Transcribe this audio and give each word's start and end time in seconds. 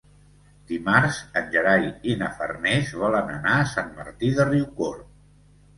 Dimarts 0.71 1.19
en 1.41 1.51
Gerai 1.57 1.85
i 2.13 2.15
na 2.23 2.31
Farners 2.41 2.97
volen 3.05 3.33
anar 3.39 3.57
a 3.61 3.69
Sant 3.77 3.95
Martí 4.01 4.35
de 4.41 4.53
Riucorb. 4.53 5.11